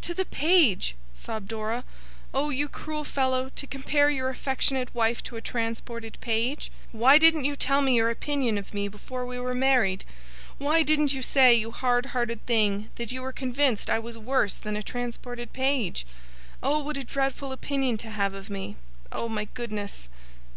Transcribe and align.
'To 0.00 0.12
the 0.14 0.24
page,' 0.24 0.96
sobbed 1.14 1.46
Dora. 1.46 1.84
'Oh, 2.34 2.50
you 2.50 2.68
cruel 2.68 3.04
fellow, 3.04 3.50
to 3.54 3.68
compare 3.68 4.10
your 4.10 4.30
affectionate 4.30 4.92
wife 4.92 5.22
to 5.22 5.36
a 5.36 5.40
transported 5.40 6.18
page! 6.20 6.72
Why 6.90 7.18
didn't 7.18 7.44
you 7.44 7.54
tell 7.54 7.80
me 7.82 7.94
your 7.94 8.10
opinion 8.10 8.58
of 8.58 8.74
me 8.74 8.88
before 8.88 9.24
we 9.24 9.38
were 9.38 9.54
married? 9.54 10.04
Why 10.58 10.82
didn't 10.82 11.14
you 11.14 11.22
say, 11.22 11.54
you 11.54 11.70
hard 11.70 12.06
hearted 12.06 12.44
thing, 12.46 12.90
that 12.96 13.12
you 13.12 13.22
were 13.22 13.30
convinced 13.30 13.88
I 13.88 14.00
was 14.00 14.18
worse 14.18 14.56
than 14.56 14.74
a 14.74 14.82
transported 14.82 15.52
page? 15.52 16.04
Oh, 16.64 16.82
what 16.82 16.96
a 16.96 17.04
dreadful 17.04 17.52
opinion 17.52 17.96
to 17.98 18.10
have 18.10 18.34
of 18.34 18.50
me! 18.50 18.74
Oh, 19.12 19.28
my 19.28 19.44
goodness! 19.54 20.08